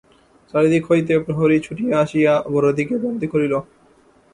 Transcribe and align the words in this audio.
চারি 0.53 0.67
দিক 0.73 0.83
হইতে 0.89 1.13
প্রহরী 1.25 1.57
ছুটিয়া 1.65 1.95
আসিয়া 2.03 2.33
অপরাধীকে 2.47 2.95
বন্দী 3.03 3.27
করিল। 3.33 3.53